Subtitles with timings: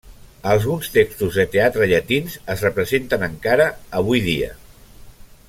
[0.51, 3.69] Alguns textos de teatre llatins es representen encara
[4.01, 4.51] avui dia.